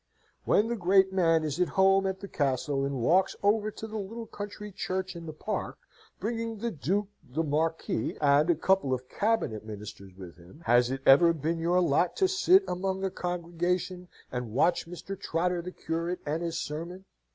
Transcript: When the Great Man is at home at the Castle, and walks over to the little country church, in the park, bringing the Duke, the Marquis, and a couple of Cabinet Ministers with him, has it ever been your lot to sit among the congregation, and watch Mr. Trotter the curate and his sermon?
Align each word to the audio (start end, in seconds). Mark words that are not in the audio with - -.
When 0.45 0.67
the 0.67 0.75
Great 0.75 1.13
Man 1.13 1.43
is 1.43 1.59
at 1.59 1.67
home 1.77 2.07
at 2.07 2.21
the 2.21 2.27
Castle, 2.27 2.83
and 2.83 3.03
walks 3.03 3.35
over 3.43 3.69
to 3.69 3.85
the 3.85 3.99
little 3.99 4.25
country 4.25 4.71
church, 4.71 5.15
in 5.15 5.27
the 5.27 5.31
park, 5.31 5.77
bringing 6.19 6.57
the 6.57 6.71
Duke, 6.71 7.09
the 7.23 7.43
Marquis, 7.43 8.17
and 8.19 8.49
a 8.49 8.55
couple 8.55 8.95
of 8.95 9.07
Cabinet 9.07 9.63
Ministers 9.63 10.13
with 10.17 10.37
him, 10.37 10.61
has 10.65 10.89
it 10.89 11.03
ever 11.05 11.33
been 11.33 11.59
your 11.59 11.81
lot 11.81 12.15
to 12.15 12.27
sit 12.27 12.63
among 12.67 13.01
the 13.01 13.11
congregation, 13.11 14.07
and 14.31 14.49
watch 14.53 14.87
Mr. 14.87 15.15
Trotter 15.19 15.61
the 15.61 15.71
curate 15.71 16.19
and 16.25 16.41
his 16.41 16.57
sermon? 16.57 17.05